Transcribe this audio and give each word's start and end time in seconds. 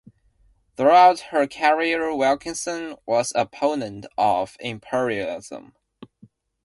Throughout 0.77 1.19
her 1.29 1.45
career 1.45 2.11
Wilkinson 2.15 2.95
was 3.05 3.31
an 3.33 3.41
opponent 3.41 4.07
of 4.17 4.57
imperialism. 4.59 5.75